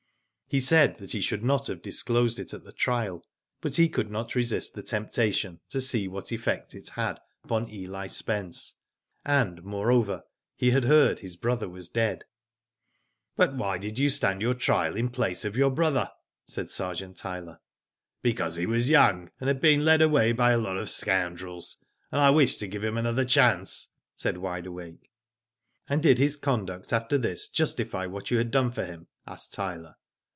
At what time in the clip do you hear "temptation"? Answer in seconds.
4.83-5.61